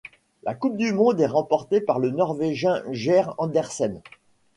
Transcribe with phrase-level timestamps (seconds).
[0.47, 4.01] Le Coupe du monde est remportée par le Norvégien Geir Andersen.